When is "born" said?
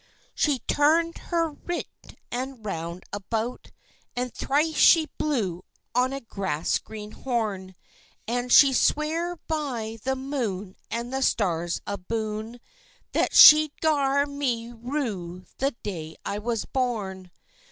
16.65-17.29